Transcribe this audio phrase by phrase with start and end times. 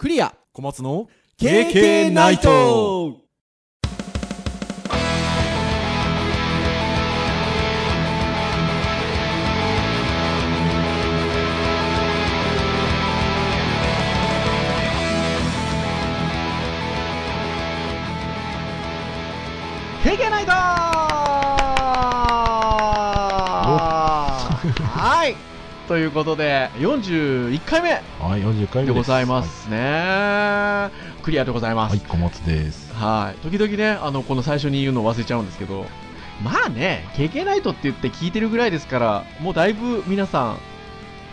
[0.00, 0.34] クリア。
[0.54, 3.18] 小松の KK ナイト。
[20.02, 20.52] 経験ナイト
[24.82, 25.36] はい
[25.90, 27.90] ということで41回目
[28.20, 30.88] はい、40回目でございますね、
[31.24, 31.96] クリアでございます。
[31.96, 32.94] はい、小松です。
[32.94, 35.86] はい、時々ねあのこの最初に言うの忘れちゃうんですけど
[36.44, 40.58] まあね KK ナイトって言って聞いてるぐらいですからもうだいぶ皆さん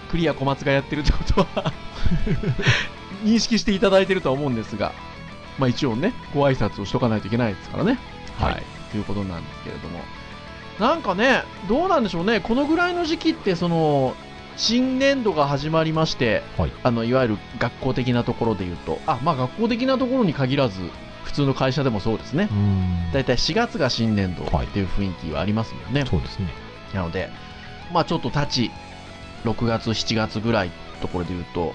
[0.09, 1.71] クリア小松がやってるってことは
[3.23, 4.91] 認識していただいてるとは思うんですが
[5.59, 7.99] まあ一応ねご挨拶をしとかないといけないですからね。
[8.39, 8.53] はい。
[8.53, 9.99] はい、ということなんですけれども。
[10.79, 12.39] なんかねどうなんでしょうね。
[12.39, 14.15] このぐらいの時期ってその
[14.57, 16.71] 新年度が始まりまして、はい。
[16.83, 18.99] あのいわゆる学校的なところで言うと。
[19.05, 20.81] あまあ学校的なところに限らず
[21.23, 22.49] 普通の会社でもそうですね。
[22.51, 23.11] うーん。
[23.13, 26.47] だいたい4月が新年度っていう雰囲気はありますもんね、そうですね。
[26.93, 27.29] なので
[27.93, 28.71] まあちょっと立ち
[29.43, 31.73] 6月7月ぐらいのところで言うと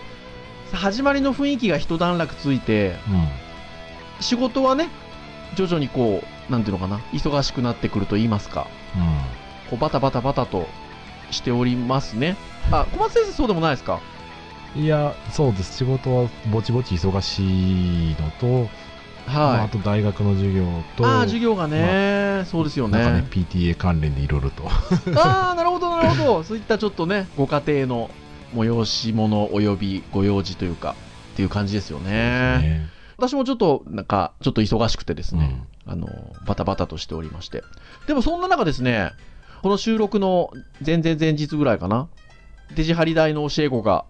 [0.72, 3.28] 始まりの雰囲気が一段落ついてうん。
[4.20, 4.88] 仕事はね
[5.54, 8.66] 徐々にこうなんていうのかな忙しくなってくると言いますか
[9.70, 10.66] こうバタバタバタと
[11.30, 12.36] しておりますね
[12.70, 14.00] あ小松先生そうでもないですか？
[14.76, 14.82] うん。
[14.82, 15.76] いや、そうです。
[15.78, 18.68] 仕事はぼちぼち忙しいのと、
[19.26, 19.60] まあ、はい。
[19.66, 20.64] あと大学の授業
[20.96, 22.98] と、ああ授業がね、そうですよね。
[22.98, 24.64] なんかね、PTA 関連でいろいろと。
[25.16, 26.42] ああなるほどなるほど。
[26.44, 28.10] そういったちょっとねご家庭の
[28.54, 30.94] 催し物およびご用事というか
[31.34, 32.10] っていう感じですよね。
[32.10, 32.88] ね。
[33.18, 36.08] 私もちょっとなんかちょっと忙しくてですね、あの
[36.46, 37.62] バタバタとしておりまして。
[38.06, 39.12] でもそんな中ですね
[39.62, 40.50] この収録の
[40.84, 42.08] 前々前日ぐらいかな
[42.74, 44.04] デジハリ大の教え子が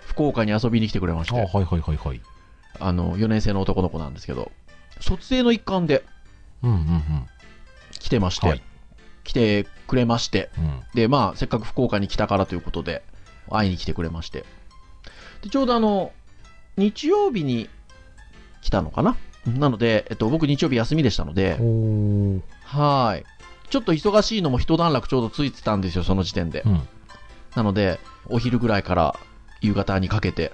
[0.00, 1.40] 福岡に遊びに来てくれましうん。
[1.42, 2.20] あてはいはいはいはい。
[2.78, 4.50] あの4年生の男の子なんですけど
[5.00, 6.04] 卒営の一環で
[6.62, 7.26] うんうん
[7.98, 8.62] 来てまして、はい
[9.22, 10.64] 来てくれましてうん。
[10.64, 10.80] うん。
[10.94, 13.02] でまあせっかく福岡に来たからということで
[13.50, 14.44] 会いに来てくれまして
[15.42, 16.12] でちょうどあの
[16.76, 17.68] 日曜日に
[18.62, 19.16] 来たのかな？
[19.46, 22.40] なので、えっと、僕日曜日休みでしたのでおー。
[22.64, 23.24] はい
[23.70, 26.88] ちょっと忙しいのも一段落ちょうどついてたんですよその時点でうん。
[27.54, 29.16] なのでお昼ぐらいから
[29.60, 30.52] 夕方にかけて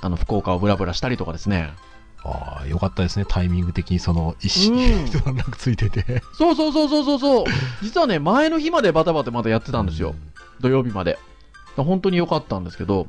[0.00, 1.72] あの福岡をブラブラしたりとかですね
[2.22, 3.24] ああ、よかったですね。
[3.26, 6.22] タイミング的にその、一うん心、 一段落ついてて。
[6.34, 7.44] そうそうそうそうそうそう
[7.82, 10.14] 実はね前の日までバタバタまだやってたんですよ、
[10.60, 11.18] 土曜日まで。
[11.76, 13.06] 本当に良かったんですけど、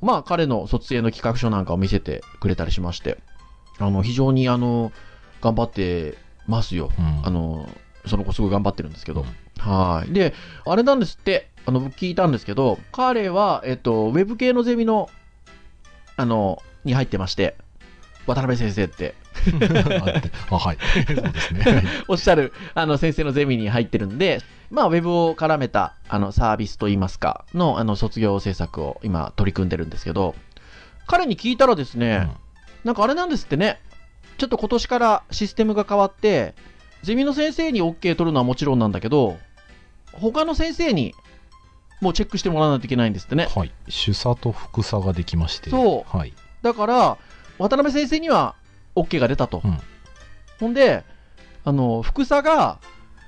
[0.00, 3.18] まあ彼の卒営の企画書なんかを見せてくれたりしまして、
[3.80, 4.92] あの、非常にあの、
[5.40, 6.92] 頑張ってますよ。
[6.96, 7.26] うん。
[7.26, 7.68] あの、
[8.06, 9.22] その子すごい頑張ってるんですけど。
[9.22, 9.26] うん
[9.58, 10.12] はい。
[10.12, 10.34] で、
[10.66, 15.10] あれなんですって、あの、僕聞いたんですけど、彼は、えっと、ウェブ系のゼミの、
[16.16, 17.56] あの、に入ってまして、
[18.26, 19.14] 渡辺先生って
[20.50, 20.78] あはい。
[21.06, 21.60] そうですね。
[21.60, 24.40] はいおっしゃるあの先生のゼミに入ってるんで、
[24.70, 30.34] まあ、ウェブを絡めたあのサービスといいますかのあの卒業制作を今取り組んでるんですけど
[31.06, 32.28] 彼に聞いたらですね、
[32.82, 33.80] なんかあれなんですってね
[34.38, 36.54] ちょっと今年からシステムが変わって
[37.02, 39.38] ゼミの先生に OK 取るのはもちろんなんだけど
[40.12, 41.14] 他の先生に
[42.00, 43.72] もうチェックしてもらわないといけないんですってねはい。
[43.88, 45.70] 主査と副査ができまして。
[45.70, 46.32] そうはい。
[46.62, 47.18] だから
[47.58, 48.54] 渡辺先生には
[48.94, 49.78] OK が出たと、うん
[50.58, 51.04] ほんで
[51.64, 52.78] あの副査が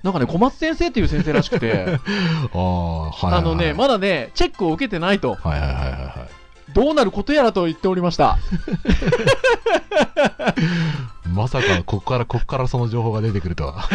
[0.03, 1.99] なんかね小松先生っていう先生らしくて
[2.55, 3.39] ああ、はい。
[3.39, 6.73] あのね、まだね、チェックを受けてないと、はいはいはいはいはい。
[6.73, 8.39] どうなることやらと言っておりました。
[11.35, 13.89] まさか、ここから、ここからその情報が出てくるとは。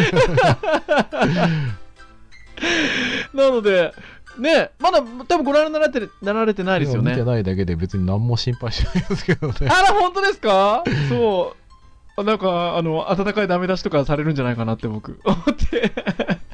[3.34, 3.92] なので、
[4.38, 5.04] ね、まだ多
[5.38, 7.24] 分ご覧になられてなられてないですよね見て。
[7.24, 9.54] ないだけで別に何も心配しないですけどね。
[9.62, 10.82] あら、本当ですか？
[11.08, 11.54] そ
[12.16, 12.24] う。
[12.24, 15.92] なんか、あの、温かいダメ出しとかされるんじゃないかなって僕、思って。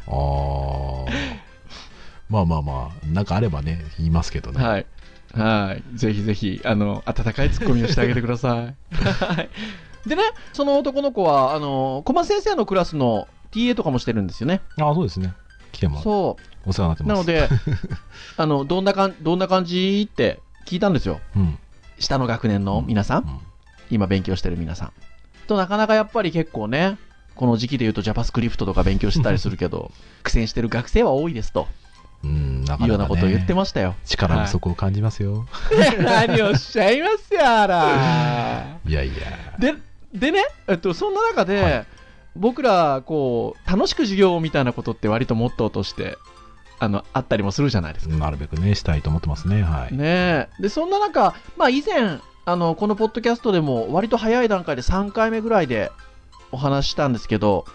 [0.06, 1.12] ああ。
[2.30, 4.64] まあまあまあ、なんかあればね、言いますけどね。
[4.64, 4.86] はい。
[5.34, 5.98] はい。
[5.98, 8.74] ぜひぜひ、あの、温かいツッコミをしてあげてください。
[8.94, 9.50] はい。
[10.08, 10.22] でね、
[10.54, 14.62] その男の子は、あの、小松先生のクラスの TA とかもしてるんですよね。
[14.78, 15.34] ああ、そうですね。
[15.72, 16.36] 来てもらってそ
[16.66, 16.70] う。
[16.70, 17.12] お世話になってます。
[17.12, 17.48] なので、
[18.36, 21.20] あの、どんなかん、どんな感じって聞いたんですよ。
[21.36, 21.58] うん。
[21.98, 23.40] 下の学年の皆さん、うん
[23.90, 24.92] 今勉強してる皆さん。
[25.48, 26.96] と、なかなかやっぱり結構ね、
[27.34, 29.90] この時期で言うと JavaScript とか勉強してたりするけど、
[30.22, 31.66] 苦戦してる学生は多いですと
[32.22, 33.94] うん、なかなか、ね、いうようなことを言ってましたよ。
[34.04, 35.46] 力不足を感じますよ。
[35.98, 38.78] 何をおっしゃいますよ、あら。
[38.86, 39.56] い、やいや。
[39.58, 39.74] で、
[40.12, 41.86] でね、えっと、そんな中で、はい
[42.36, 46.16] 僕ら、こう、楽しく授業みたいなことって割とモットーとして、
[46.78, 48.16] あの、あったりもするじゃないですか。
[48.16, 49.62] なるべくね、したいと思ってますね。
[49.62, 49.96] はい。
[49.96, 50.48] ねえ。
[50.60, 55.92] で、そんな中、まあ以前、あの、このポッドキャストでも割と早い段階で3回目ぐらいで
[56.52, 57.66] お話ししたんですけど、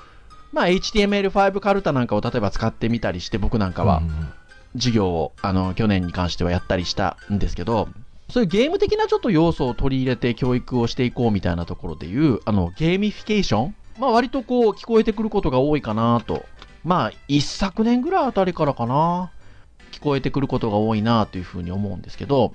[0.51, 4.29] まあ、HTML5 カルタなんかを例えば使ってみたりして、僕なんかはうん
[4.75, 7.89] 授業を、あの、去年に関してはやったりしたんですけど、
[8.29, 16.45] そういうゲーム的なちょっと要素を取り入れて教育をしていこうみたいなところでいう、あの、ゲーミフィケーションまあ、割とこう、聞こえてくることが多いかなと。
[16.83, 19.31] まあ、一昨年ぐらいあたりからかな。
[19.91, 22.53] 聞こえてくることが多いなというふうに思うんですけど、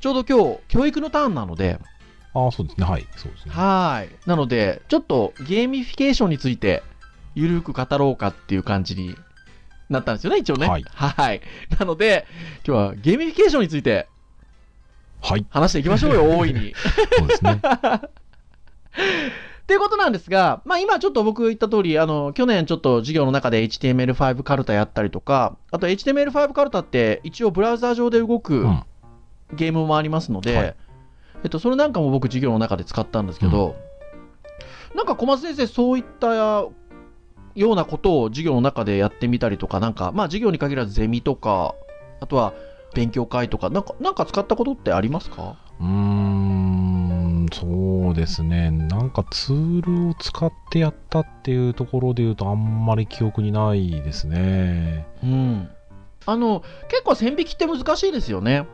[0.00, 1.78] ちょうど今日、教育のターンなので、
[2.32, 2.86] ああ、そうですね。
[2.86, 3.06] はい。
[3.16, 3.52] そうですね。
[3.52, 4.28] はい。
[4.28, 6.82] なので、ちょっとゲーミフィケーションについて、
[7.34, 9.16] ゆるく語ろうかっていう感じに
[9.88, 10.68] なったんですよね、一応ね。
[10.68, 11.40] はいはい。
[11.78, 12.26] なので、
[12.66, 14.08] 今日はゲーミフィケーションについて
[15.20, 15.44] はい。
[15.50, 16.72] 話していきましょうよ、大いに。
[17.18, 17.60] そうですね。
[19.70, 28.82] っていうことなんですが、まあ今ちょっと僕言った通り、あの、去年ちょっと授業の中で HTML5 カルタやったりとか、あと HTML5 カルタって一応ブラウザー上で動くうん。
[29.52, 30.76] ゲームもありますので、はい。
[31.44, 33.76] えっと、それなんかも僕授業の中で使ったんですけど、
[34.96, 36.72] なんか小松先生そういったよ
[37.56, 41.76] うなことを授業の中でやってみたりとか、なんか、まあ授業に限らずゼミとか、
[42.20, 42.54] あとは
[42.92, 45.54] 勉強会とか、なんか、なんか使ったことってありますか？
[45.80, 46.69] うーん、
[47.52, 48.70] そうですね。
[48.70, 55.06] なんかツールを使ってやったっていうところで言うと、あんまり記憶にないですね。
[55.22, 55.68] うん。
[56.26, 58.66] あの、結構線引きって難しいですよね。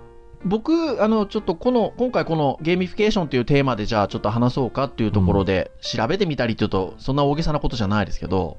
[0.45, 8.59] 僕、あの、ちょっとこの、今回このゲーミフィケーションというテーマでじゃあちょっと話そうかっていうところで調べてみたりっていうと、そんな大げさなことじゃないですけど、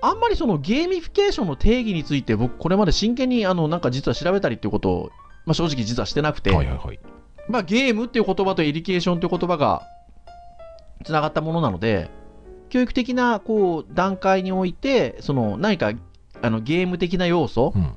[0.00, 5.10] あんまりそのゲーミフィケーションの定義について僕これまで真剣にあの、なんか実は調べたりっていうことを、
[5.46, 7.00] まあ正直実はしてなくて、はいはいはい。
[7.48, 9.82] まあゲームっていう言葉と education という言葉が
[11.04, 12.10] つながったものなので、
[12.70, 15.92] 教育的なこう段階において、その何か
[16.42, 17.96] あのゲーム的な要素、うん。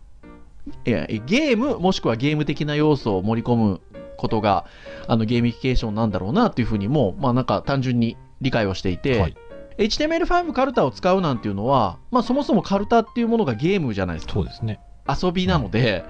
[0.85, 3.81] いやゲームもしくはゲーム的な要素を盛り込む
[4.17, 4.65] ことが
[5.07, 9.37] あのゲーミフィケーションなんだろうなっていうふうにも、まあ、なんか単純に理解をしていて、はい
[9.77, 14.79] HTML5 カルタを使うなんていうのは、まあ、そもそもカルタっていうものがゲームじゃないですかそうですね。
[15.07, 16.03] 遊びなので、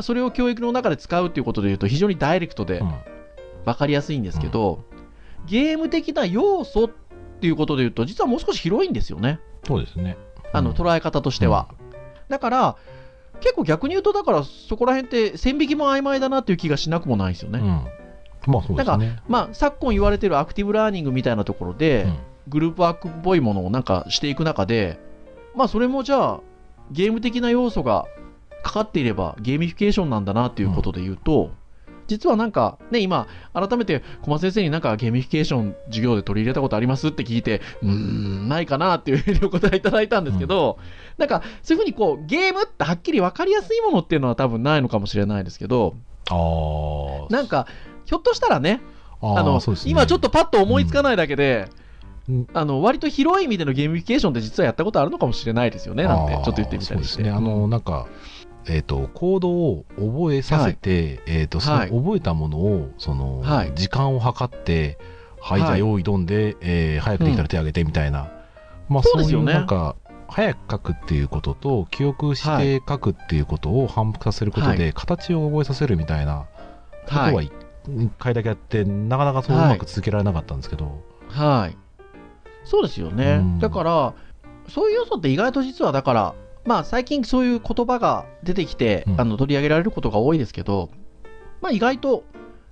[0.00, 2.94] それを教育の中で使うっていうことでいうと非常にダイレクトでうん。
[3.64, 4.84] 分かりやすいんですけど、
[5.46, 6.90] ゲーム的な要素っ
[7.40, 10.18] ていうことでいうと実はもう少し広いんですよねそうですね。
[10.52, 11.68] あのうん捉え方としては、
[12.28, 12.76] だから
[13.40, 17.66] 結構逆に言うとだからそこら辺って線引きも曖昧だなっていう気がしなくもないですよね、うん。
[18.52, 19.22] まあそうですね。
[19.28, 24.98] まあ昨今言われてるアクティブラーニングみたいなところで、うんグループワークっぽいものをなんかしていく中で
[25.54, 26.40] まあそれもじゃあ
[26.90, 28.04] ゲーム的な要素が
[28.64, 31.52] かかっていればゲーミフィケーションなんだなっていうことで言うと、
[32.06, 40.78] 実はなんかね今改めて小松先生になんかゲーミフィケーション授業で取り入れたことありますって聞いてうーんないかなっていうふうにお答えいただいたんですけど、
[41.18, 45.94] なんかそういうふうにこうゲームってはっきり分かりやすいものっていうのは多分ないのかもしれないですけど
[46.30, 47.32] ああ。
[47.32, 47.66] なんか
[48.06, 48.80] ひょっとしたらね
[49.20, 51.84] ああのね今ちょっとパッと思いつかないだけで、うん
[52.54, 57.22] あの割と広い意味でのゲーミフィケーションって実はやったことあるのかもしれないですよねなんてちょっと言ってみたりして。
[57.22, 57.28] ね。
[57.28, 58.06] あの、なんか、
[58.66, 61.90] えっ、と、コードを覚えさせて、えっ、と、そのはい。
[61.90, 63.72] 覚えたものを、その、はい。
[63.74, 64.98] 時間を計って、
[65.40, 68.30] はい、はいじゃあ用意どんで、えー早くできたら手挙げてみたいな。
[68.88, 69.96] まあ、そういうなんか、
[70.28, 76.46] 早く書くっていうことと、記憶して書くっていうことを反復させることで、は形を覚えさせるみたいな
[77.06, 77.50] ことははい
[77.86, 81.76] 一回だけやって、なかなかそううまく続けられなかったんですけど、はい。
[82.64, 83.40] そうですよね。
[83.40, 83.58] うん。
[83.58, 84.14] だから、
[84.68, 90.90] そういう要素って意外と実はだから、まあ最近そういう言葉が出てきて、うんあの取り上げられることが多いですけど、
[91.60, 92.24] まあ意外と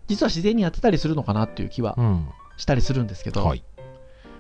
[0.09, 2.29] 実は自然にやってたりするのかなっていう気はうん。
[2.57, 3.65] したりするんですけど、はい。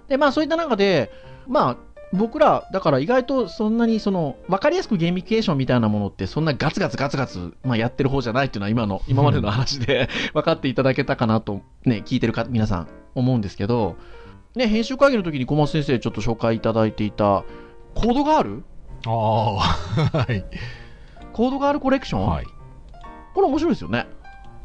[0.09, 1.11] でまあそういった中で、
[1.47, 1.77] まあ
[2.13, 13.97] 僕ら、だから意外とそんなにその分かりやすくゲーミフィケーションみたいなものってそんなガツガツガツガツ、まあ、やってる方じゃないっていうのは今の今までの話で 分かっていただけたかなと、ね、聞いてるか皆さん思うんですけど、
[14.55, 17.45] ね、編集会議の時に小松先生ちょっと紹介いただいていた
[17.95, 18.65] コードガール
[19.07, 20.45] ああ、 はい。
[21.33, 22.47] コードガールコレクション、はい。
[23.35, 24.07] これ面白いですよね。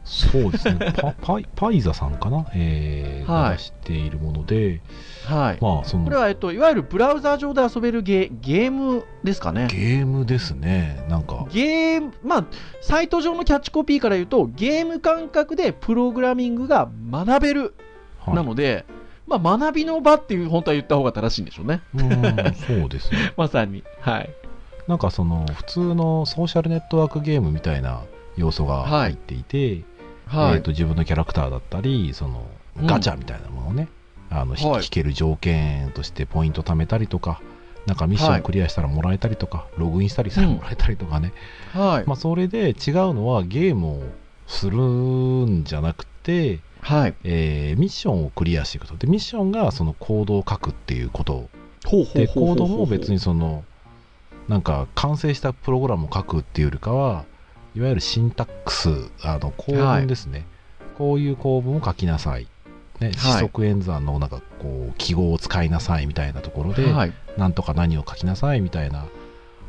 [0.07, 0.93] そうですね。
[0.95, 4.81] パパイパイザさんかな、えーはいしているもので、
[5.25, 5.57] はい。
[5.61, 9.67] まあ、そのこれは、えっと、いわゆるブラウザー上で遊べるゲゲームですかね。
[9.69, 11.05] ゲームですね。
[11.09, 12.45] なんか、ゲーム、まあ、
[12.81, 17.75] サイト上のキャッチコピーから言うと、ゲーム感覚でプログラミングが学べる、
[18.19, 18.85] はいなので、
[19.27, 21.81] まあ、学びの場っていう、本当は言った方が正しいんでしょうね。
[21.95, 22.11] うん、
[22.55, 23.33] そうですね。
[23.37, 23.83] まさに。
[23.99, 24.29] はい。
[24.87, 28.03] なんかその、普通のソーシャルネットワークゲームみたいな
[28.37, 29.83] 要素が入っていて、
[30.25, 30.55] はい。
[30.55, 32.45] えー、と自分のキャラクターだったり、その
[32.79, 33.89] うんガチャみたいなものをね、
[34.29, 37.41] あの引はい引ける条件としてポイント貯めたりとか、
[37.85, 41.33] なんかミッションクリアしたらもらえたりとか、ログインしたりしたらもらえたりとかね、
[41.73, 42.07] はい。
[42.07, 42.73] まあ、それで違う
[43.13, 44.03] のはゲームを
[44.45, 47.15] するんじゃなくて、はい。
[47.25, 48.95] えーミッションをクリアしていくと。
[48.95, 51.49] で、ミッションがそのコードを書くっていうこと。
[52.13, 53.65] で、コードも別にその、
[54.47, 57.25] なんか完成したプログラムを書くっていうよりかは、
[57.75, 58.89] いわゆるシンタックス、
[59.21, 60.45] あの構文ですね。
[60.97, 62.47] こういう構文を書きなさい。
[63.01, 67.13] ね、四則演算のなんかこう記号を使いなさいみたいなところで、はい。
[67.35, 69.05] なんとか何を書きなさいみたいな、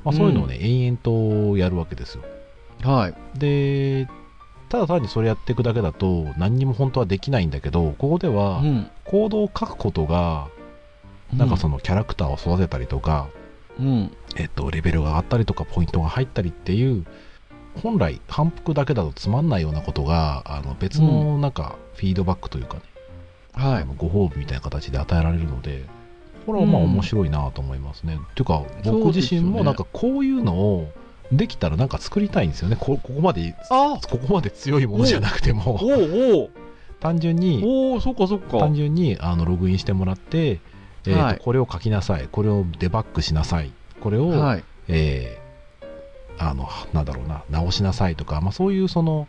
[0.04, 2.22] まあ、そういうのをね、延々とやるわけですよ。
[2.84, 3.38] はい。
[3.38, 4.06] で、
[4.68, 8.90] ただ単にそれやっていくだけだと何にも本当はできないんだけど、ここではうん。
[9.04, 10.48] コードを書くことが、
[11.34, 13.28] なんかそのキャラクターを育てたりとか、
[13.78, 14.12] うん。
[14.36, 17.06] えっと、レベルが上がったりとか、ポイントが入ったりっていう、
[17.82, 22.80] 本来反復だけだとつまんないようなことが、あの別のなんかフィードバックというかね、
[23.52, 23.82] はい。
[23.82, 25.84] あのご褒美みたいな形で与えられるので、
[26.44, 28.16] これはまあうん面白いなと思いますね。
[28.16, 30.92] っていうか、僕自身もなんかこういうのを
[31.32, 32.76] できたらなんか作りたいんですよね。
[32.78, 33.98] こここまで、あ。
[34.08, 35.78] ここまで強いものじゃなくても、
[37.00, 38.58] 単純に、おおそっかそっか。
[38.58, 40.60] 単純にあのログインしてもらって、
[41.06, 41.38] えーとはい。
[41.38, 44.64] これを書きなさい、これをデバッグしなさい、これを、はい。
[44.88, 45.48] えー
[46.40, 49.26] あの、なんだろうな、直しなさいとか、まあ、そういうその、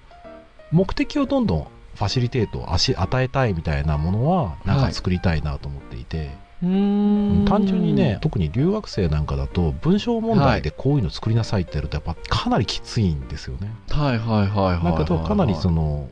[0.72, 13.71] 目的をどんどんファシリテートを足与えたいみたいなものは、なんか作りたいなと思っていて、うーん単純にね、特に留学生なんかだと、文章問題でこういうの作りなさいってやると、やっぱかなりきついんですよね。
[13.89, 14.91] はいはいはいはいはい。
[14.91, 16.09] だけど、かなりその、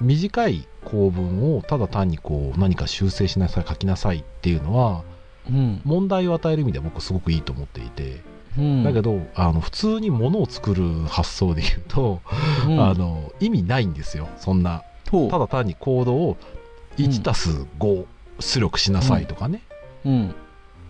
[0.00, 5.02] 短い構文をただ単にこう何か修正しなさい書きなさいっていうのは
[5.48, 5.80] うん。
[5.84, 8.20] 問題を与える意味では僕すごくいいと思っていて、
[8.58, 8.84] うん。
[8.84, 12.20] だけどあの普通に物を作る発想で言うと、
[12.66, 14.82] うん、あの意味ないんですよそんな
[15.30, 16.36] ただ単にコードを
[16.98, 18.04] 1たす5
[18.40, 19.62] 出力しなさいとかね、
[20.04, 20.34] うん。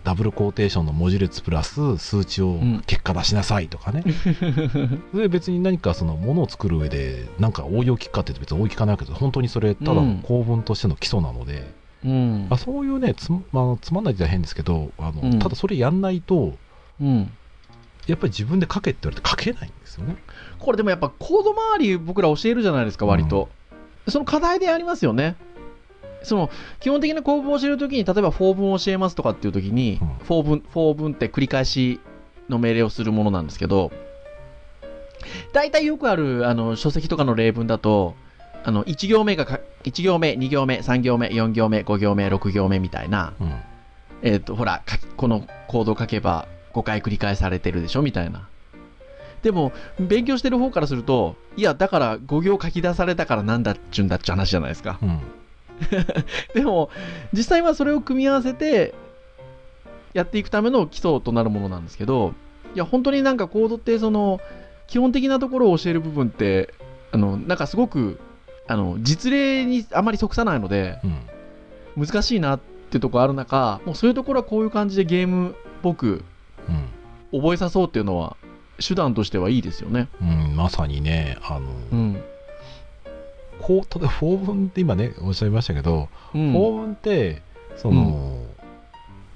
[0.03, 4.03] ダブルコーテーションの文字列プラス数値をん結果出しなさいとかね、
[5.11, 11.73] そ れで別に何かそのものを作る上でなんか応用効くかって別に応用効かないわけど本当にそれただの構文としての基礎なので、
[12.05, 12.57] うんあ。
[12.57, 13.39] そういうねつ,、ま
[13.73, 16.55] あ、つまんないって変ですけどあの、うんただそれやんないと
[17.01, 17.31] うん。
[18.07, 20.15] やっぱり自分で書けって言われて書けないんですよね。
[20.57, 23.49] これでもやっぱコード周り僕ら教えるじゃないですか、割と。
[24.07, 25.35] その課題でありますよね。
[26.23, 26.49] その
[26.79, 31.99] 基本的な構文を教えるときに、例えばフォー文を教えますとかっていうときに、うんフォー文、文って繰り返し
[32.49, 33.91] の命令をするものなんですけど、
[35.53, 38.15] 大体よくあるあの書籍とかの例文だと、
[38.63, 43.53] あの1行目がか1行目、2行目、3行目、4行目、5行目、6行目みたいな、うん
[44.21, 44.81] えっ、と、ほら、
[45.15, 48.49] このコードを書けば5回繰り返されてるでしょみたいな。
[49.41, 54.99] でも、勉強してる方からすると、いや、だから5行書き出されたからなんだっちゅうんだっちゅう話じゃないですか。
[55.01, 55.19] うん
[56.53, 56.89] でも、
[57.33, 58.93] 実際はそれを組み合わせて、
[60.13, 62.33] やっていくための基礎となるものなんですけど、
[62.75, 64.39] いや、本当になんかコードって、その、
[64.87, 66.73] 基本的なところを教える部分って、
[67.11, 68.19] あの、なんかすごく、
[68.67, 71.19] あの、実例にあまり即さないので、うん
[71.97, 72.59] 難しいなっ
[72.91, 76.23] てところある中、もうそういうところはこういう感じでゲームっぽく
[77.31, 78.37] うん覚えさそうっていうのは、
[78.79, 80.07] 手段としてはいいですよね。
[80.21, 82.23] うん、まさにね、あの、うん。
[83.69, 86.53] こう、例えば、法文って今ね、おっしゃいましたけど、うん。
[86.53, 87.43] 法文って、
[87.75, 88.47] その、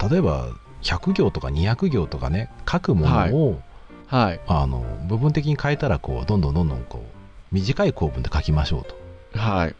[0.09, 0.47] 例えば、
[0.81, 3.61] 100行とか200行とかね、書くものを、
[4.07, 4.41] はい。
[4.47, 8.85] あの、部分的に変えたら、こう、どんどんどんどん、こう、短い構文で書きましょう
[9.35, 9.39] と。
[9.39, 9.75] はい。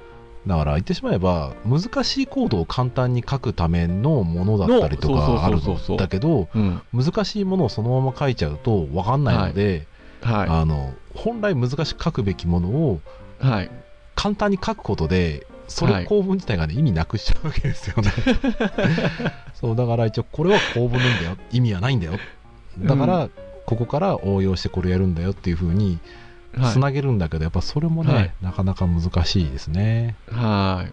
[0.46, 6.82] だから言ってしまえば難しいコードを簡単に書くためのものだったりとかあるんだけどうん。
[6.92, 9.88] 難しいものをそのまま書いちゃうと分かんないので、
[10.22, 13.00] はあの本来難しく書くべきものを
[13.42, 13.46] い。
[13.46, 13.72] はい。
[14.16, 16.04] 簡単に書くことでそはい。
[16.04, 18.12] れ構文自体がね意味なくしちゃうわけですよね。
[19.54, 22.14] そうだから一応これは構文なんだよ意味はないんだよ。
[22.80, 23.30] だから、
[23.66, 26.00] ここから応用してこれやるんだよっていうふうに
[26.58, 26.74] はい。
[26.74, 28.34] つなげるんだけど、やっぱそれもね、はい。
[28.42, 30.16] なかなか難しいですね。
[30.30, 30.92] はい。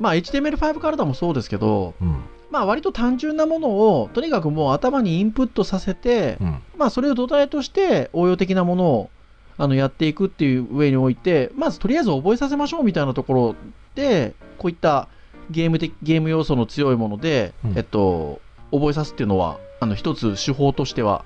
[0.00, 2.16] まあ、HTML5 カルタもそうですけど、うん。
[2.50, 6.62] まあ、割と単純なものを、とにかくもう頭にインプットさせて、うん。
[6.78, 9.10] まあ、それを土台として応用的なものを
[9.56, 13.56] あのやっていくっていう上において、まずとりあえず覚えさせましょうみたいなところ
[13.94, 15.08] で、こういった
[15.50, 17.78] ゲーム的ゲーム要素の強いもので、うん。
[17.78, 18.40] えっと、
[18.72, 21.24] 覚えさすっていうのは、あの一つ手法としては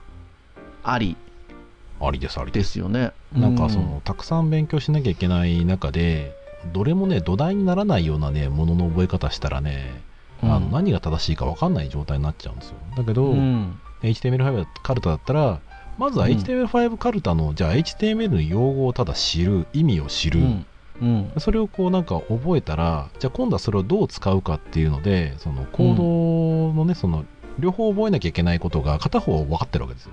[0.82, 1.16] あり。
[2.00, 3.12] ありですありでですすよね。
[3.32, 6.32] なんかその、たくさん勉強しなきゃいけない中で
[6.72, 10.02] どれもね土台にならないようなねものの覚え方したらね、
[10.42, 10.52] うん。
[10.52, 12.76] あの何が正しいか分かんない状態になっちゃうんですよ。
[12.96, 15.60] だけど、うん、HTML5 カルタだったら
[15.98, 16.32] まずはうん。
[16.32, 20.66] HTML5 カルタの、じゃあ HTML の用語をただ知る意味を知る、うん、
[21.00, 27.24] うん、それをこうなんか覚えたらじゃあ今度はそれをどう使うかっていうのでそのコードのね、その
[27.58, 30.12] 両方覚えなきゃいけないことが片方分かってるわけですよ。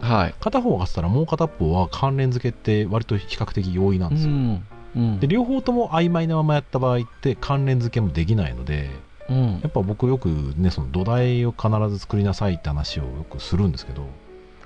[0.00, 0.34] はい。
[0.40, 5.20] 片方が分かってたらもう片方は関連付けって割と比較的容易なんですよ、うん、うん。
[5.20, 8.90] で両方とも曖昧なままやった場合って関連付けもできないので
[9.28, 9.60] うん。
[9.62, 14.06] やっぱ僕よくねその土台を必ず作りなさいって話をよくするんですけど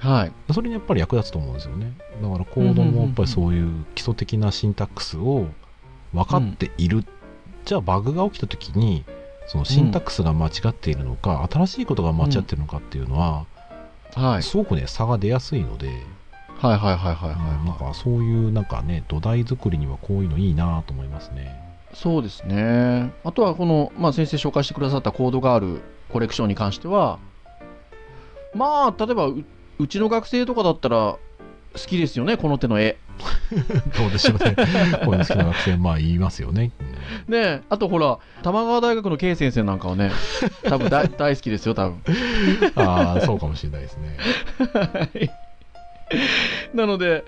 [0.00, 0.32] はい。
[0.52, 1.92] それにやっぱり役立つと思うんですよね。
[2.22, 5.46] だからコードもやっぱりそういう基礎的なシンタックスを
[6.14, 7.04] 分かっている、
[7.66, 9.04] じゃあバグが起きた時に
[9.46, 13.44] そのシンタックスが間違っているのか、新しいことが間違っているのかっていうのは、
[14.14, 14.42] はい。
[14.42, 15.88] すごくね差が出やすいので、
[16.60, 21.58] はいはいはいはいうんなんはかそういうなんかね土台作りにはこういうのいいなと思いますね。
[21.92, 23.12] いそうですね。
[23.24, 25.80] あとはこの、まあ、先生紹介してくださったコードがある
[26.10, 27.18] コレクションに関しては
[28.54, 29.30] まあ例えば
[29.80, 31.18] ううちの学生とかだったら
[31.72, 32.98] 好きですよねこの手の絵。
[33.98, 34.54] どうでしょうね。
[35.04, 36.72] こういうの好きな学生まあ言いますよね。
[37.28, 40.10] ねえあとほら玉川大学の K 先生なんかはね
[40.64, 42.02] 多分大 大好きですよ多分。
[42.76, 44.16] ああそうかもしれないですね。
[46.74, 47.24] なので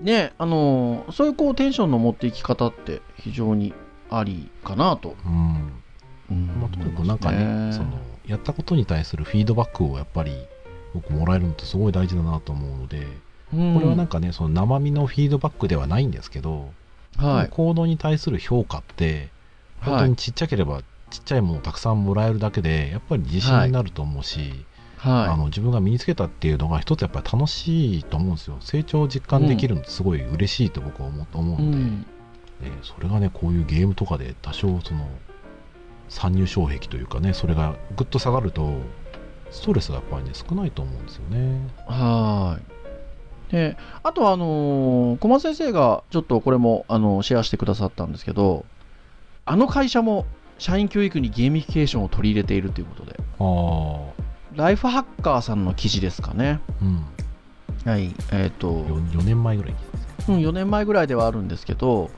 [0.00, 3.74] ねあのそういうこうテンションの持っていき方って非常に
[4.10, 5.72] ありかなと、うん。
[6.30, 6.46] うん。
[6.60, 7.72] まあ、とにかくなんかね。
[7.72, 10.32] そのやったことに対するフィードバックをやっぱり
[10.94, 13.06] 僕もらえるのってすごい大事だなと思うので
[13.52, 13.74] うん。
[13.74, 16.72] これはなんかねその生身のフィードバックではないんですけど、
[17.16, 17.48] はい。
[17.50, 19.28] 行動に対する評価って
[19.80, 24.64] 本当にちっちゃければちっちゃいものをたくさんもらえるだけでやっぱり自信になると思うし、
[25.04, 28.56] あはの自分が身につけたっていうのが一つやっぱり楽しいと思うんですよ。
[28.60, 32.06] 成長を実感できるのってすごい嬉しいと僕は思思うい、うので、ん、
[32.62, 35.08] えーそれがねこういうゲームとかで多少その
[36.08, 38.80] 参入障壁というかねそれがぐっと下がると
[39.52, 41.60] ストレスがやっぱりね少ないと思うんですよね。
[41.86, 42.58] は
[43.48, 43.52] い。
[43.52, 48.64] であとはあのー小松先生がちょっとこれもあのシェアしてくださったんですけど
[49.44, 50.24] あの会社も
[50.58, 53.18] 社員教育にゲーミフィケーションを取り入れているということで。
[53.38, 54.22] あ
[54.54, 56.60] ライフハッカーさんの記事ですかね。
[56.68, 56.84] あ、
[57.86, 58.70] うん、はいえっ、と。
[58.84, 59.74] 4, 4年前ぐらい
[60.28, 62.10] うん、4年前ぐらいではあるんですけど、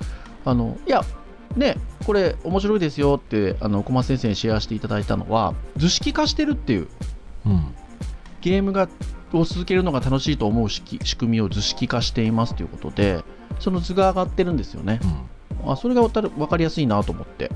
[0.44, 1.02] あのいや、
[1.56, 6.88] ね、これ、面白いですよって、あの小松先生にシェアしていただいたのは、図式化してるっていう、
[7.46, 7.74] うん
[8.40, 8.88] ゲームが
[9.32, 10.82] を続けるのが楽しいと思う仕
[11.16, 13.24] 組みを図式化していますということで、
[13.58, 15.00] その図が上がってるんですよね。
[15.02, 15.34] うん
[15.66, 17.50] あそれが分かりやすいなと思って。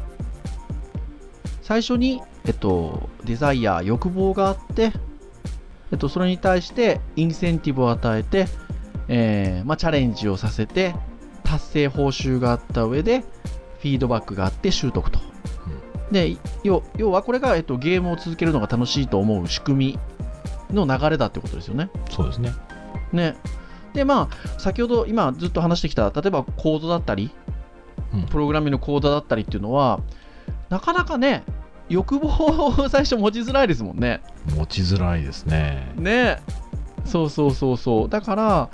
[1.63, 4.93] 最初に、えっと、デザイア、欲望があって、
[5.93, 8.47] えっと、それに対してインセンティブを与えて、
[9.09, 10.95] えーまあ、チャレンジをさせて、
[11.45, 15.28] 達成報酬があった上で、フィードバックがあって習得と。
[16.11, 19.99] で要要はこれが、えっと、ゲームを続けるのが楽しいと思う仕組
[20.71, 21.91] みの流れだってことですよね。
[22.11, 22.53] そうですね。
[23.13, 23.37] ね。
[23.93, 27.31] で、まあ、先ほど今ずっと話してきた、例えばコードだったり、
[28.13, 30.01] うんプログラミングのコードだったりっていうのは、
[30.71, 31.45] なかなかね、
[31.89, 32.29] 欲望
[32.67, 34.21] を 最初持ちづらいですもんね。
[34.57, 35.93] 持ちづらいですね。
[35.97, 36.41] ね。
[37.05, 38.09] そうそうそうそう。
[38.09, 38.69] だから、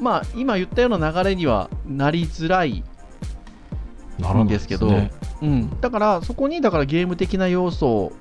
[0.00, 2.82] まあ、今言ったような流れにはなりづらい
[4.20, 5.10] んですけど、ね
[5.42, 8.12] うん、だからそこにだからゲーム的な要素を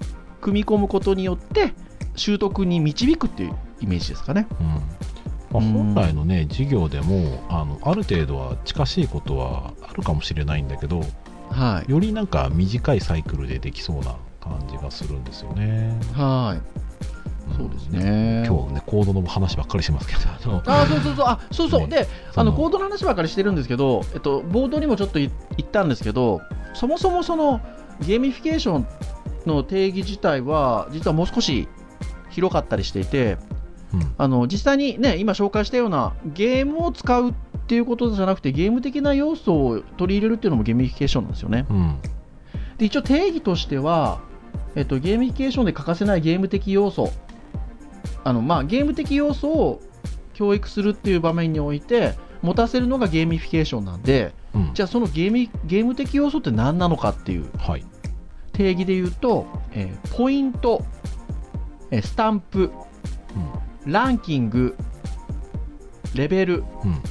[0.42, 1.74] 組み込むことによって
[2.16, 4.48] 習得に導くっていうイメージですかね。
[4.60, 4.80] うんま
[5.54, 11.02] あ、うん本来のね、授業でもあのある程度は近しいことはあるかもしれないんだけど
[11.52, 11.92] はい。
[11.92, 15.94] よりなんか短いサイクルでできそうな感じがするんですよね。
[16.14, 16.91] はい。
[17.52, 18.44] んそうですね。
[18.48, 20.62] 今日ねコードの話ばっかりしてますけど。
[20.66, 21.88] あそうそうそう、あそうそう、ね。
[21.88, 26.42] で、あのコードの話ばっかりしてるんですけど、えっと、ボードにもちょっとい言ったんですけど、
[26.74, 27.62] そもそもその
[28.02, 28.88] ゲーミフィケーション
[29.46, 31.68] の定義自体は、実はもう少し
[32.30, 33.38] 広かったりしていて、
[33.94, 34.14] うん。
[34.18, 37.34] あの実際にね、今紹介したようなゲームを使うっ
[37.68, 41.66] ていうことじゃなくて、ゲーム的な要素を取り入れるっていうのもゲーミフィケーションなんですよね。
[41.70, 42.00] うん。
[42.78, 44.22] で一応定義としては、
[44.76, 47.12] えっと、ゲーミフィケーションで欠かせないゲーム的要素
[48.24, 49.82] あの、まあ、ゲーム的要素を
[50.34, 54.72] 教育するっていう場面において持たせるのがゲーミフィケーションなんでうん。
[54.74, 57.86] じゃあそのゲーミゲーム的要素って何なのかっていうはい。
[58.54, 60.84] 定義で言うと、えーポイント、
[61.92, 62.72] えースタンプ
[63.86, 64.76] ランキング
[66.14, 66.92] レベルうん。
[66.92, 67.02] うん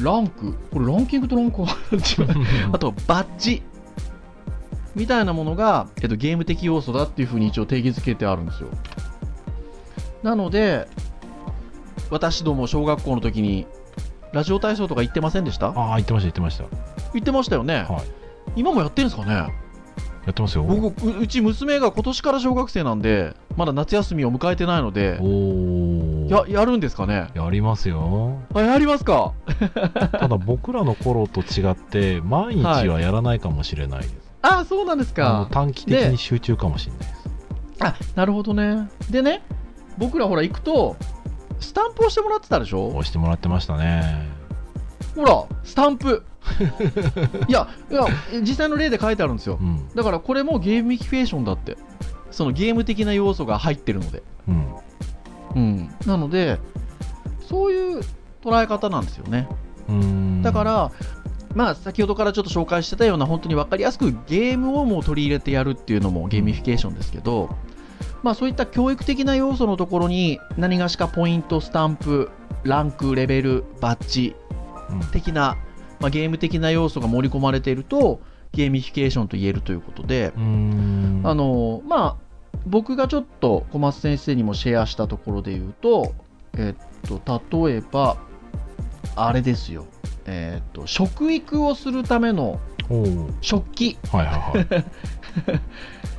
[0.00, 3.62] ランクこれランキングとランクは違うあとバッジ。
[4.96, 8.70] みたいなものが、えっと、ゲーム的要素だっていうふうに一応定義づけてあるんですよ。
[10.24, 10.88] なので、
[12.10, 13.66] 私ども小学校の時に
[14.32, 15.68] ラジオ体操とか行ってませんでした？
[15.68, 16.64] ああ言ってました言ってました。
[17.12, 17.84] 行ってましたよね？
[17.88, 18.02] はい。
[18.56, 19.34] 今もやってるんですかね？
[19.34, 20.64] やってますよ。
[20.64, 27.28] 僕ううち娘が今年から小学生なんで、まだ夏休みを迎えてないのでお、おややるんですかね？
[27.34, 28.38] やりますよ。
[28.54, 29.34] あやりますか？
[30.12, 35.48] ただ僕らの頃と違って毎日はやらないかもしれないです、あそうなんですか。
[35.50, 37.28] 短期的に集中かもしれないです。
[37.80, 38.88] あなるほどね。
[39.10, 39.42] でね、
[39.98, 40.96] 僕らほら行くと、
[41.60, 42.88] スタンプをしてもらってたでしょ？
[42.88, 44.28] 押してもらってましたね。
[45.14, 46.24] ほら、スタンプ。
[47.48, 48.06] いやいや
[48.42, 49.58] 実際の例で書いてあるんですよ。
[49.60, 49.88] うん。
[49.94, 51.78] だからこれもゲーミフィケーションだって。
[52.30, 54.22] そのゲーム的な要素が入ってるので。
[54.48, 54.66] うん。
[55.54, 55.94] うん。
[56.04, 56.58] なので
[57.48, 58.02] そういう
[58.42, 59.48] 捉え方なんですよね。
[59.88, 60.42] うん。
[60.42, 60.92] だから、
[61.54, 67.54] まあ、先ほどからちょっと紹介してたような、本当に分かりやすくゲームをもう取り入れてやるっていうのもゲーミフィケーションですけど、
[68.24, 72.30] まあ、そういった教育的な要素のところに、何がしかポイント、スタンプ、
[72.62, 74.34] ランク、レベル、バッジ
[74.88, 75.00] うん。
[75.10, 75.58] 的な、
[76.00, 78.20] まあ、ゲーム的な要素が盛り込まれていると、
[78.52, 81.20] ゲーミフィケーションと言えるということで、うん。
[81.22, 86.14] あのまあ、僕がちょっと小松先生にもシェアしたところで言うと、
[86.56, 88.16] えっと、例えば、
[89.16, 89.84] あれですよ、
[90.24, 92.58] えっと、食育をするための
[93.42, 94.82] 食器、はいはいはい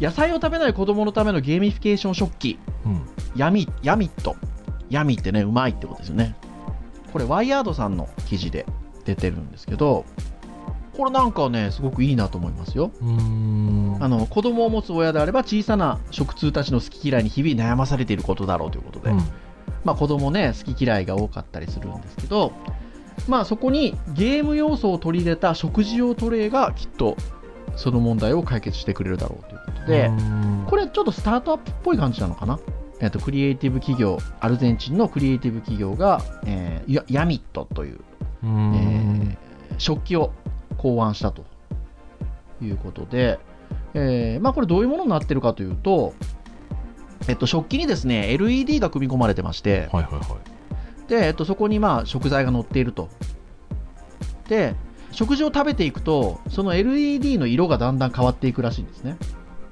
[0.00, 3.02] 野菜を食べない子供のためのゲーミフィケーション食器、うん
[3.36, 4.36] ヤミヤミット。
[4.90, 6.34] ヤミってね、うまいってことですよね。
[7.12, 8.66] これ、ワイヤードさんの記事で
[9.04, 10.04] 出てるんですけど、
[10.96, 12.90] これなんかね、すごくいいなと思いますよ。
[14.00, 19.18] あの子供を持つ親であれば小さな食通たちの好き嫌いに日々悩まされていることだろうということで、うん
[19.84, 22.52] まあ、子供ね好き嫌いが多かったりするんですけど、
[23.28, 27.16] まあ、そこにゲーム要素を取り入れた食事用トレイがきっと
[27.76, 30.64] その問題を解決してくれるだろうということで、うん。
[30.66, 32.58] これちょっとスタートアップっぽい感じなのかな、
[33.00, 38.00] えっとクリエイティブ企業アルゼンチンのクリエイティブ企業が、えーヤヤミットという、
[38.42, 38.74] うん。
[38.74, 40.32] えー食器を
[40.76, 41.44] 考案したと
[42.60, 43.38] いうことで、
[43.94, 46.14] えーまあ、これどういうものになってるかというと、
[47.28, 50.20] えっと、食器にですね LED が組み込まれてまして、はいはいは
[51.06, 51.08] い。
[51.08, 53.08] で、えっと、そこにまあ食材が乗っていると。
[54.48, 54.74] で、
[55.18, 59.16] 食事を食べていくと、その LED の色がだんだん変わっていくらしいんですね。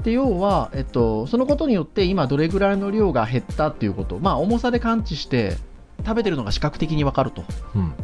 [0.02, 5.56] で、要は、えっと、そのことによって今どれぐらいの量が減ったっていうこと、まあ重さで感知して、
[6.04, 7.44] 食べてるのが視覚的にわかると。
[7.76, 7.94] うん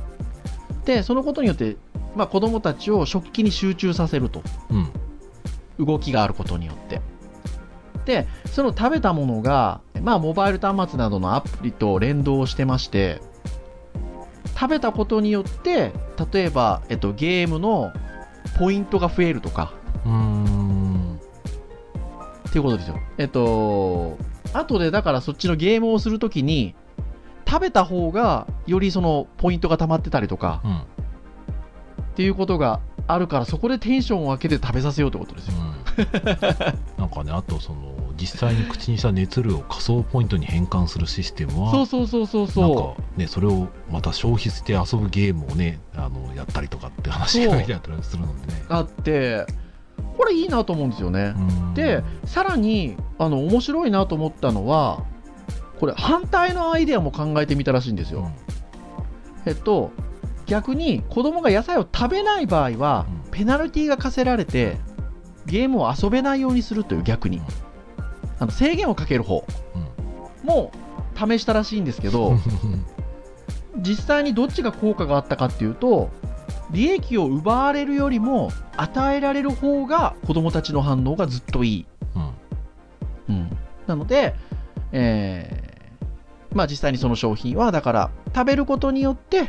[0.85, 1.77] で、そのことによって、
[2.15, 4.45] まあ子供たちを食器に集中させると。
[4.71, 4.93] うん
[5.85, 7.01] 動きがあることによって。
[8.05, 13.21] で、その食べたものが、まあ、モバイル端末などのアプリと連動してまして、
[14.63, 15.91] 食べたことによって、
[16.33, 17.93] 例えば、えっと、ゲームの
[18.57, 19.75] ポイントが増えるとか、
[20.07, 21.21] うん
[22.49, 22.97] っていうことですよ。
[23.19, 24.17] えっと、
[24.53, 26.77] 後でだからそっちのゲームをするときに、
[27.45, 30.85] 食べた方がよりそのポイントが溜まってたりとかうんっ
[32.15, 35.55] ていうことがあるからそこでテンションを上げて食べさせようってことですよ。
[35.59, 48.73] うんなんかねあとその実際に口にした熱量を仮想ポイントに変換するシステムはそうそうそうそうなんそかねそれをまた消費して遊ぶゲームをねあのやったりとかって話がたりするのでねう。
[48.73, 49.45] あって、
[50.17, 51.35] これいいなと思うんですよね。
[51.37, 55.05] うんで、さらにあの面白いなと思ったのは、
[55.81, 58.31] これ反対のアイデアも考えてみたらしいんですよ。
[59.47, 59.91] えっと、
[60.47, 64.77] 逆に子供が野菜を食べない場合は、うんペナルティが課せられて、
[65.47, 67.41] ゲームを遊べないようにするという逆に、
[68.43, 69.47] あの制限をかける方
[70.43, 70.73] も
[71.15, 72.37] 試したらしいんですけど、
[73.79, 76.11] 実際にどっちが効果があったかっていうと、
[76.73, 81.87] 利益を奪われるよりも与えられる方が子供たちの反応がずっといい。
[83.29, 83.37] うん。
[83.37, 84.35] うん、なので、
[84.91, 89.49] えーまあ、実際にその商品はだから食べることによって、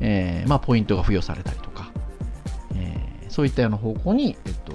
[0.00, 1.90] えーまあ、ポイントが付与されたりとか、
[2.74, 4.72] えーそういったような方向に、えっと、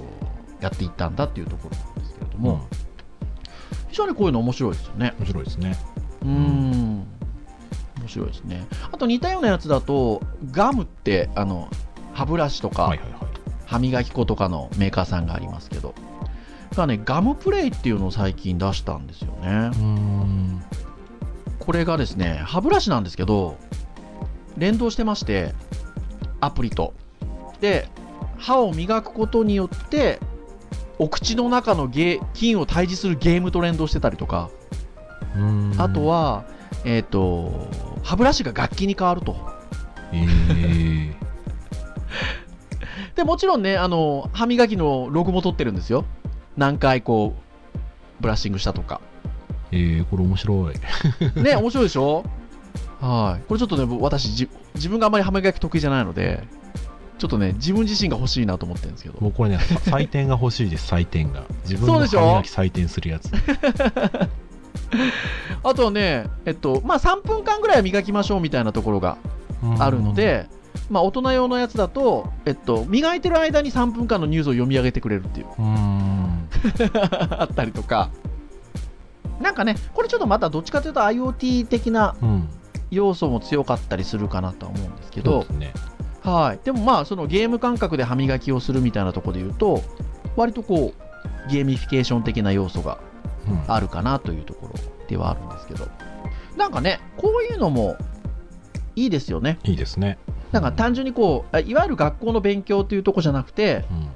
[0.60, 2.82] やっていったんだっていうところなんですけれども、うん
[3.92, 5.14] 非常にこういうの面白いですよね。
[5.18, 5.78] 面白いですね。
[6.22, 7.06] うーん。
[7.98, 8.66] 面白いですね。
[8.90, 11.68] あと似たようなやつだとガムってあの
[12.14, 12.92] 歯ブラシとか、
[13.66, 15.94] 歯磨き粉とかのメーカーさんがありますけど。
[16.74, 19.70] がねガムプレイっていうのを最近出したんですよね。
[21.58, 23.58] これがですね歯ブラシなんですけど
[24.56, 25.54] 連動してまして
[26.40, 26.94] アプリと。
[27.60, 27.90] で
[28.38, 30.18] 歯を磨くことによって
[31.02, 34.50] お口の中のゲ菌を退治するゲームと連動してたりとか。
[35.78, 36.44] あとは
[36.84, 37.68] えっ、と
[38.02, 39.36] 歯ブラシが楽器に変わると。
[40.12, 41.12] えー。
[43.16, 46.04] でもちろんねあの歯磨きのログも取ってるんですよ。
[46.56, 47.78] 何回こう
[48.20, 49.00] ブラッシングしたとか。
[49.72, 50.74] えーこれ面白い。
[51.42, 52.24] ね、面白いでしょ？
[53.00, 53.42] はい。
[53.48, 56.44] これちょっとね、私、じ自分があまり歯磨き得意じゃないので、
[57.18, 59.20] ちょっとね、自分自身が欲しいなと思ってるんですけど。
[59.20, 61.44] もうこれね 採点が欲しいです採点が。
[61.64, 63.30] 自分の歯磨き採点するやつ。
[65.62, 69.16] あとはね、えっと、まあ、3分間ぐらいは磨きましょうみたいなところが
[69.78, 70.48] あるので、
[70.90, 75.52] まあ、大人用のやつだと、えっと、磨いてる間に3分間のニュースを読み上げてくれるっていう、う
[77.30, 78.10] あったりとか。
[79.40, 82.48] なんかね、これちょっとまたどっちかというと IoT 的なうん。
[82.92, 85.72] 要素も強かったりするかなとは思うんですけそうどです、ね
[86.22, 89.82] はい、でもまあそのゲーム感覚で歯磨きをするみたいなところで言うと
[90.36, 92.98] 割とこうゲーミフィケーション的な要素が
[93.48, 93.64] うん。
[93.66, 94.74] あるかなというところ
[95.08, 95.88] ではあるんですけど。
[96.56, 97.96] なんかねこういうのも
[98.94, 99.58] いいですよね。
[99.64, 100.18] いいですね。
[100.52, 104.08] なんか単純にこうあいわゆる学校の勉強というところじゃなくてうん。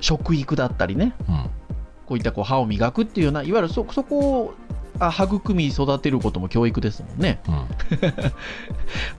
[0.00, 1.14] 食育だったりね。
[1.28, 1.50] うん。
[2.06, 4.63] こういったこう歯を磨くっていうようないわゆるそそこをあ
[4.96, 7.40] 育み育てることも教育ですもんね。
[7.48, 7.54] うん。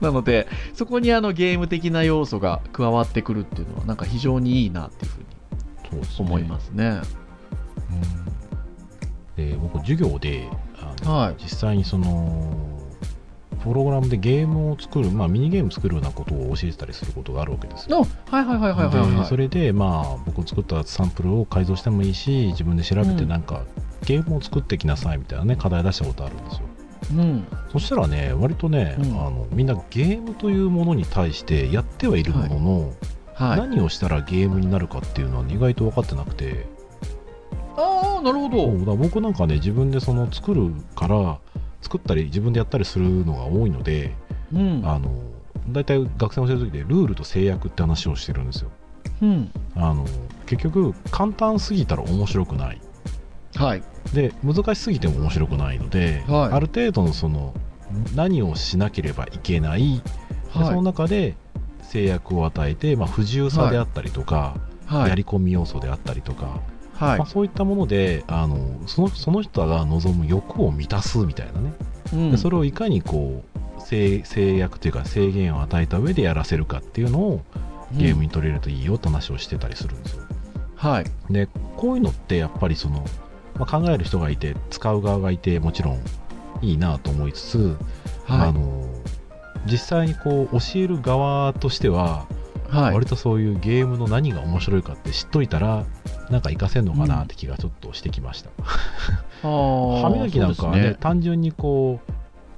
[0.00, 7.00] なのでそこにあのゲーム的な要素が加わってくるっていうのはなんか非常にいいなっていうふうに思いますね。
[9.36, 10.48] で僕授業で
[10.80, 11.34] あの、はい。
[11.38, 12.76] 実際にその
[13.62, 18.06] プログラムでゲームを作る、まあ、ミニゲーム作るようなことを教えてたりすることがあるわけですよ。
[18.30, 19.16] あはいはいはいはいはいはい。
[19.22, 23.28] でそれで、まあ、僕作ったサンプルを改造してもいいし自分で調べてうん。
[23.28, 23.64] なんか、
[24.04, 26.60] ゲームを作ってきなさいみたいなね課題出したことあるんですよ。
[27.12, 27.46] うん。
[27.72, 29.04] そしたらね割とね、うん。
[29.20, 32.92] あのみんなゲームというものに対してやってはいるものの、
[33.34, 33.58] はい。
[33.58, 36.66] 何をしたらゲームになるかっていうのは意外と分かってなくて。
[37.76, 38.86] ああなるほど。
[38.86, 41.38] だ僕なんかね自分でその作るから
[41.82, 44.14] 作ったり自分でやったりするのが多いので、
[44.52, 44.82] うん。
[44.84, 45.10] あの
[45.68, 48.70] 大体学生の教える時でルールと制約って話をしてるんですよ。
[49.22, 49.50] うん。
[49.74, 50.06] あの
[50.46, 52.80] 結局簡単すぎたら面白くない
[53.56, 53.82] はい。
[54.12, 56.52] で難しすぎても面白くないので、はい。
[56.52, 57.54] ある程度のその
[58.14, 60.02] 何をしなければいけない、で
[60.52, 61.36] そのは中で
[61.82, 64.54] 制約を与えて、まあ、不自由さであったりとか、
[64.90, 64.94] い。
[64.94, 65.08] はい。
[65.08, 66.60] やり込み要素であったりとか、
[66.94, 67.18] はい。
[67.18, 71.72] まあ、そういったものであのそのその人が望む欲を満たすみたいなね、
[72.12, 72.30] うん。
[72.32, 73.44] でそれをいかにこ
[73.78, 77.42] う制制約というか制限を与えた上でやらせるかっていうのを
[77.92, 80.22] ゲームに取り入れるといいよって話をしてたりするんですよ。
[80.74, 81.04] はい。
[81.30, 83.04] でこういうのってやっぱりその、
[83.58, 86.00] まあ、考える人がいて使う側がいてもちろん
[86.62, 87.76] いいなと思いつつ、
[88.24, 88.48] はい。
[88.48, 88.84] あの
[89.66, 92.26] 実際にこう教える側としては、
[92.68, 92.94] はい。
[92.94, 95.84] 割とそういうゲームの何が面白いかって知っといたら
[96.30, 98.50] なんか活かせんのかなって気がちょっとしてきました。
[99.42, 99.48] 歯
[100.02, 100.96] 歯磨きなんかはね。
[101.00, 102.12] 単純にこう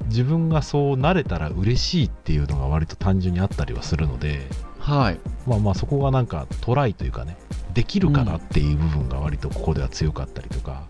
[0.07, 5.21] 自分がそうなれたら嬉しいっていうのが割と単純にあったりはするのではい。
[5.47, 7.37] まあまあそこがなんかトライというかね
[7.79, 10.88] できるかなっていう部分が割とここでは強かったりとか、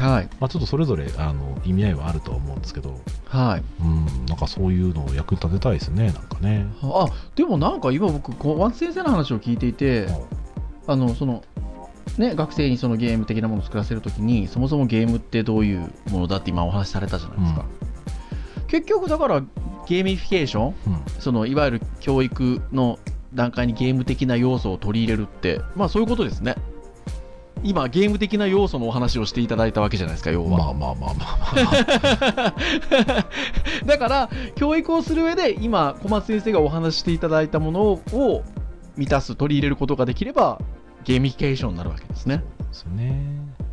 [0.00, 0.28] はい。
[0.40, 3.62] まあ、ちょっとそれぞれあの意味合いはあるとは思うんですけど、はい。
[3.80, 6.66] うん、なんかそういうのを役に立てたいですねなんかね。
[6.82, 10.08] あでもなんか今僕小松先生の話を聞いていて
[10.88, 11.44] あのその
[12.18, 17.64] ね学生にそのゲーム的なものを作らせるときにそもそもゲームってどういうものだって今お話しされたじゃないですか、
[18.66, 19.40] 結局だから
[19.86, 21.20] ゲーミフィケーションうん。
[21.20, 22.98] そのいわゆる教育の
[23.34, 26.56] 段階にゲーム的な要素を取り入れるってまあそういうことですね。
[27.62, 31.54] 今ゲーム的な要素のお話をしていただいたわけじゃないですか要は、まあまあまあまあ。
[31.54, 32.54] ま
[33.16, 33.26] あ
[33.86, 38.42] だから教育をする上で今小松先生がお話ししていただいたものを
[38.96, 40.60] 満たす取り入れることができれば
[41.04, 42.44] ゲーミフィケーションになるわけですね。
[42.58, 43.20] ですね。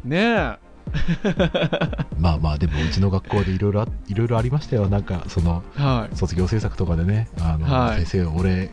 [0.04, 0.58] ねえ。
[2.19, 4.89] まあまあでもうちの学校でいろいろあいろいろありましたよ。
[4.89, 6.15] なんかそのはい。
[6.15, 8.06] 卒業制作とかでねあの、はい。
[8.06, 8.71] 先生俺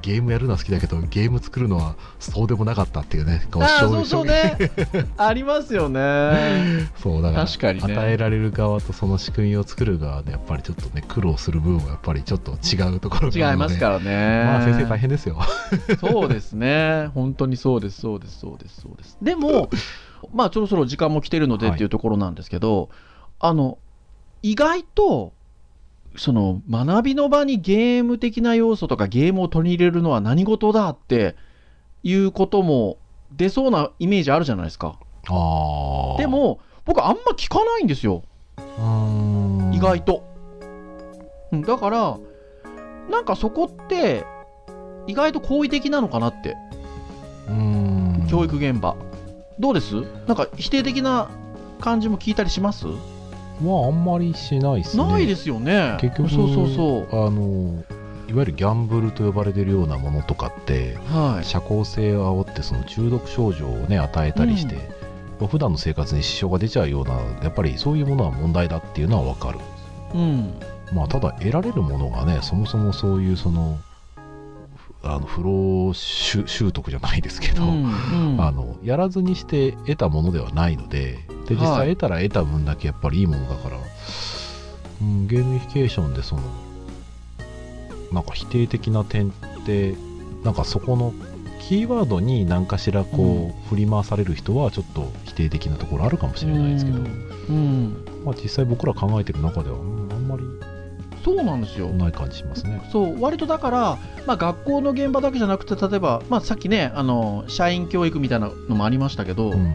[0.00, 3.46] ゲームやるのは好きだけどゲーム作るのはそうでもなかったっていうね。
[3.50, 4.56] こうあそうそうね。
[5.16, 6.90] ありますよね。
[6.96, 7.94] そうだから確かにね。
[7.94, 13.74] 与えられる側とその仕組みを作る側でやっぱりちょっとね苦労する部分はやっぱりちょっと違うところ違があるので。
[13.74, 14.44] いますからね。
[14.44, 15.38] まあ先生大変ですよ。
[16.00, 17.08] そうですね。
[17.14, 19.18] 本当にそうです、そうです、そうです、そうです。
[19.22, 19.70] でも、
[20.32, 21.74] まあ、そろそろ時間も来てるのではい。
[21.74, 22.90] っていうところなんですけど、
[23.38, 23.78] あの、
[24.42, 25.32] 意外と、
[26.16, 31.36] その、学びの場にゲーム的な要素とかゲームを取り入れるのは何事だって
[32.02, 32.98] いうことも
[33.32, 34.98] 出そうなイメージあるじゃないですか。
[35.28, 38.24] ああでも、僕あんま聞かないんですよ。
[39.72, 40.24] 意外と。
[41.52, 42.18] うんだから、
[43.10, 44.24] なんかそこって、
[45.06, 46.56] 意外と好意的なのかなって。
[47.48, 48.96] うん教育現場
[49.58, 50.00] どうです？
[50.26, 51.28] なんか否定的な
[51.80, 52.86] 感じも聞いたりします、
[53.60, 55.04] まああんまりしないですね。
[55.04, 55.96] ないですよね。
[56.00, 57.84] 結局そうそうそうあの
[58.28, 61.44] いわゆるギャンブルと呼ばれてるようなものとかってはい。
[61.44, 64.76] 社交性を煽ってその中毒症状をね与えたりして、
[65.38, 69.58] まあ普段の生活に支障が出ちゃうようなやっぱりそういうものは問題だっていうのは分かる。
[70.14, 70.54] うん。
[70.92, 73.78] まあただ得られるものがねそもそもそういうその
[74.76, 78.40] ふあの不労習習得じゃないですけど、うんうん。
[78.40, 81.18] あのやらずにして得たものではないので
[81.54, 81.76] ではい。
[81.76, 83.78] 実際得たら得た分だけやっぱりいいものだから、
[85.00, 86.42] うん、ゲーミフィケーションでその
[88.12, 89.32] なんか否定的な点っ
[89.64, 89.94] て
[90.44, 91.14] なんかそこの
[91.68, 98.04] キーワードに何かしらこう、振り回される人はちょっと否定的なところあるかもしれないですけど、うん。
[98.24, 100.42] まあ、実際僕ら考えてる中では、うんあんまり
[101.24, 101.88] そうなんですよ。
[101.90, 102.82] な感じしますね。
[102.90, 109.74] そう割とだから、まあ、学校の現場だけじゃなくて例えば、まあ、さっきねあの社員教育みたいなのもありましたけど、うん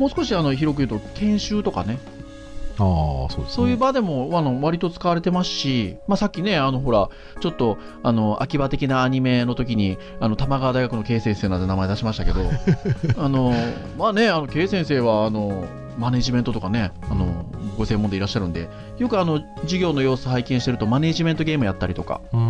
[0.00, 1.98] もう少しあの広く言うと研修とかね。
[2.78, 3.46] ああそうですね。
[3.50, 7.10] そういう場でもあの割と使われてますし、まあ、さっきねあのほら
[7.40, 12.40] ちょっとあの秋葉的なアニメの時にあの玉川大学の K 先生なんて名前出しましたけど
[13.22, 13.52] あの
[13.98, 15.66] まあねあの K 先生はあの
[15.98, 17.44] マネジメントとかねあの
[17.76, 22.40] ご専門でいらっしゃるんでよくあの授業の様子拝見してるとマネジメントゲームやったりとかうん、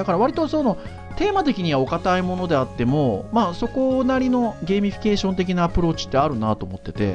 [0.00, 0.78] だから割とその
[1.16, 7.14] テーマ的にはお堅いものであっても、まあ、そこなりのゲーミフィケーション的なアプローチってあるなと思ってて、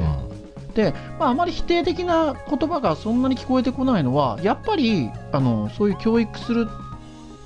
[0.75, 6.67] で、まあ、あまり否定的な言葉がそんなに聞こえてこないのはやっぱりあのそういう教育する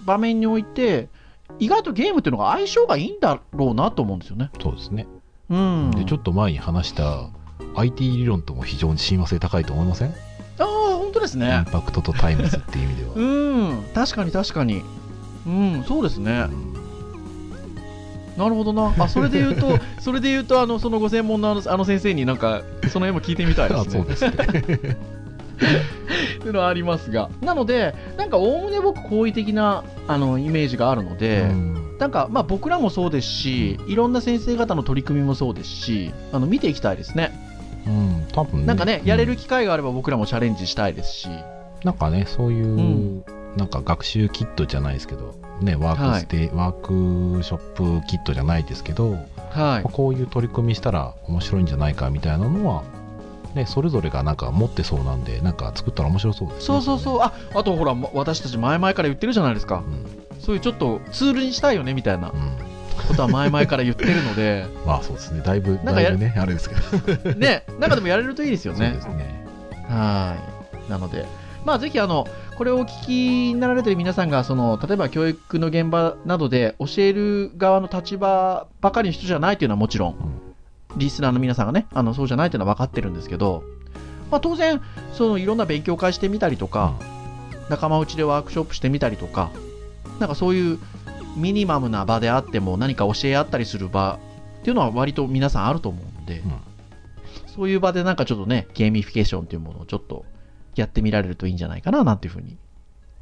[0.04, 1.08] 場面において
[1.58, 4.52] 意外とゲームっていうのが相性がいいんだろうなと思うんですよね。
[4.62, 5.08] そうですね。
[5.50, 7.30] うん、でちょっと前に話した
[7.76, 10.14] IT 理論とも非常に親和性高いと思いません、あ
[10.60, 10.66] あ
[10.98, 11.38] 本当ですね。
[11.38, 13.84] インパクトと Times っていう意味では、うん。
[13.94, 14.84] 確かに確かに。
[15.50, 16.46] うん、そうですね。
[16.52, 16.70] うん
[18.38, 18.94] なるほどな。
[18.98, 23.92] あ、それで言うと、 それで言うと、あの、そのご専門のあのあの先生になんか、その辺も聞いてみたいですね。
[23.92, 24.36] そうですね っ
[26.42, 27.30] ていうのはありますが。
[27.42, 37.38] なので、なんか、おおむね僕、好意的な、あの、イメージがあるので、うんなんか、まあ、僕らもそうですし、いろんな先生方の取り組みもそうですし、あの、見ていきたいですね。
[37.86, 41.28] うん多分ねなんかね、やれるうん機会があれば僕らもチャレンジしたいですし。
[41.84, 43.24] なんかねそういう、ん
[43.60, 49.18] なんか学習キットじゃないですけどねワークステ、ワークショップキットじゃないですけど、
[49.50, 49.90] はい。
[49.92, 52.84] こういう取り組みしたら面白いんじゃないかみたいなのは、
[53.54, 57.20] ね、それぞれがなんか持ってそうなんでなんか作ったら面白そうですねそうそうそう。
[57.22, 59.84] あ、あとほら、ま私たち前々から言ってるじゃないですか。
[59.86, 60.06] うん、
[60.40, 62.56] そういうちょっとツールにしたいよね、みたいなうん、
[63.10, 69.02] ことは前々から言ってるので、 まあそうですねだいぶなんかやだねあれですけどね、なんかでもやれるといいですよ そうねで。
[69.02, 69.44] すね
[69.90, 70.36] は
[70.88, 70.92] い。
[70.92, 71.26] なので、
[71.66, 72.28] まあぜひあの、
[72.60, 73.10] これをお聞き
[73.54, 80.42] になられてる皆さんが、その、例えば教育の現場などで教える側の立場ばかりの人じゃないというのはもちろん、
[80.98, 83.64] リスナーの皆さんがね、あの、そうじゃないというのは分かってるんですけど、
[84.30, 84.82] まあ当然、
[85.14, 86.96] そのいろんな勉強会してみたりとか、
[87.70, 89.52] 仲間内でワークショップしてみたりとか、
[90.20, 90.80] なんかそういう
[91.38, 94.20] ミニマムな場であっても何か教え合ったりする場
[94.60, 96.52] っていうのは割と皆さんあると思うんで、うん。
[97.48, 100.26] そういう場でなんかちょっとね、ゲーミフィケーションというものをちょっと
[100.76, 102.58] やってみられるといいんじゃないかななんていうふうに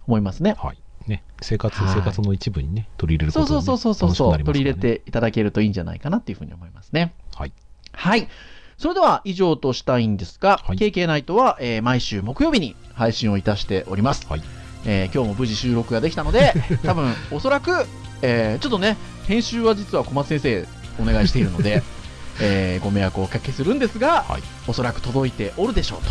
[0.07, 0.55] 思いますね。
[0.57, 7.13] はいね生活はい生活の一部にね取り入れることで、ね、そうそうそうそうそう、楽しくなります取り入れていただけるといいんじゃないかなっていうふうに思いますね。
[7.35, 7.53] はい
[7.93, 8.27] はい。
[8.77, 14.27] それでは以上としたいんですが、はい KK ナイトは、えー毎週木曜日に配信をいたしております。
[14.27, 14.43] はい
[14.85, 17.71] えー今日も無事収録ができたので、 多分おそらく、
[18.21, 20.67] えーちょっとね、編集は実は小松先生
[20.99, 21.81] お願いしているので、
[22.41, 24.43] えーご迷惑をおかけするんですが、はい。
[24.67, 26.01] おそらく届いておるでしょ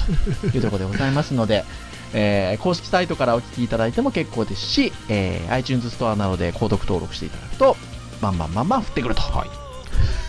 [0.42, 1.64] うと いうところでございますので、
[2.14, 7.76] えー公式サイトからお聞きいただいても結構ですし、えー iTunes ストアなどで購読登録していただくと、
[8.20, 9.22] バンバンバンバン降ってくると。
[9.22, 9.48] はい。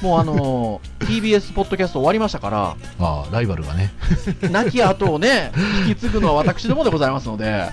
[0.02, 3.92] もうあのー TBS ポッドキャスト終わりましたから、ああライバルがね。
[4.52, 5.52] 亡き後をね、
[5.88, 7.70] 引き継ぐのは私どもでございますので、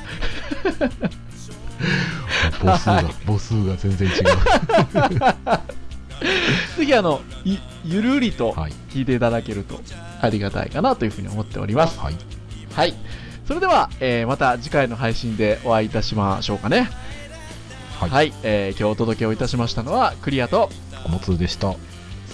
[2.63, 4.15] 母数が母数が全然違う
[6.77, 9.81] ぜひあの、いゆるりとはい聞いていただけると
[10.21, 11.99] ありがたいかなというふうに思っております。
[11.99, 12.17] はい
[12.73, 12.95] はい。
[13.47, 16.89] それでは、えーまた次回の配信でお会いいたしましょうかね。
[18.01, 18.33] はい、はい。
[18.43, 20.71] えー今日お届けをいたしましたのはクリアと、
[21.05, 21.75] 小松でした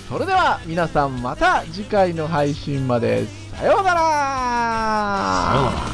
[0.08, 3.26] それでは皆さんまた次回の配信まで。
[3.60, 5.89] さようならさようなら